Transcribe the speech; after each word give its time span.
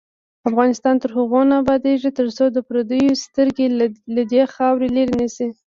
افغانستان 0.49 0.95
تر 1.03 1.09
هغو 1.17 1.41
نه 1.49 1.55
ابادیږي، 1.63 2.09
ترڅو 2.19 2.45
د 2.51 2.57
پردیو 2.67 3.21
سترګې 3.25 3.67
له 4.15 4.23
دې 4.31 4.43
خاورې 4.53 4.87
لرې 4.95 5.15
نشي. 5.21 5.49